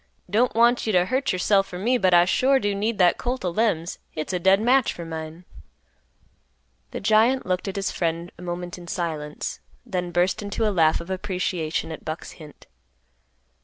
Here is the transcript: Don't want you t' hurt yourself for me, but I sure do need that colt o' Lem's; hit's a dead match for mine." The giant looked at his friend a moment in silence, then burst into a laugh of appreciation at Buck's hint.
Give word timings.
Don't 0.27 0.55
want 0.55 0.87
you 0.87 0.91
t' 0.91 0.97
hurt 0.97 1.31
yourself 1.31 1.67
for 1.67 1.77
me, 1.77 1.95
but 1.99 2.11
I 2.11 2.25
sure 2.25 2.57
do 2.59 2.73
need 2.73 2.97
that 2.97 3.19
colt 3.19 3.45
o' 3.45 3.51
Lem's; 3.51 3.99
hit's 4.09 4.33
a 4.33 4.39
dead 4.39 4.59
match 4.59 4.93
for 4.93 5.05
mine." 5.05 5.45
The 6.89 6.99
giant 6.99 7.45
looked 7.45 7.67
at 7.67 7.75
his 7.75 7.91
friend 7.91 8.31
a 8.35 8.41
moment 8.41 8.79
in 8.79 8.87
silence, 8.87 9.59
then 9.85 10.09
burst 10.09 10.41
into 10.41 10.67
a 10.67 10.73
laugh 10.73 11.01
of 11.01 11.11
appreciation 11.11 11.91
at 11.91 12.03
Buck's 12.03 12.31
hint. 12.31 12.65